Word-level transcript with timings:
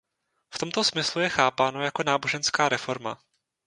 V 0.53 0.57
tomto 0.57 0.83
smyslu 0.83 1.21
je 1.21 1.29
chápáno 1.29 1.83
jako 1.83 2.03
náboženská 2.03 2.69
reforma. 2.69 3.17